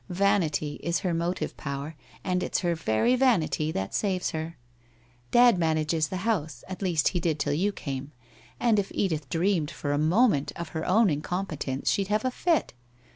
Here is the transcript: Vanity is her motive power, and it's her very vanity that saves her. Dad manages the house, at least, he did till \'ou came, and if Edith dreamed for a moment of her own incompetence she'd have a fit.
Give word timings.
Vanity 0.09 0.79
is 0.81 1.01
her 1.01 1.13
motive 1.13 1.55
power, 1.57 1.95
and 2.23 2.41
it's 2.41 2.61
her 2.61 2.73
very 2.73 3.15
vanity 3.15 3.71
that 3.71 3.93
saves 3.93 4.31
her. 4.31 4.57
Dad 5.29 5.59
manages 5.59 6.07
the 6.07 6.25
house, 6.25 6.63
at 6.67 6.81
least, 6.81 7.09
he 7.09 7.19
did 7.19 7.37
till 7.37 7.53
\'ou 7.53 7.71
came, 7.71 8.11
and 8.59 8.79
if 8.79 8.91
Edith 8.95 9.29
dreamed 9.29 9.69
for 9.69 9.91
a 9.91 9.99
moment 9.99 10.51
of 10.55 10.69
her 10.69 10.87
own 10.87 11.11
incompetence 11.11 11.87
she'd 11.91 12.07
have 12.07 12.25
a 12.25 12.31
fit. 12.31 12.73